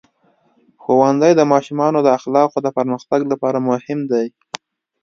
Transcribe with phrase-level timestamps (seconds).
[0.81, 4.27] ښوونځی د ماشومانو د اخلاقو د پرمختګ لپاره مهم دی.